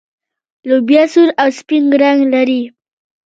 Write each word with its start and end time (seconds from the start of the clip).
لوبیا 0.67 1.03
سور 1.13 1.29
او 1.41 1.49
سپین 1.59 1.83
رنګ 2.01 2.19
لري. 2.33 2.61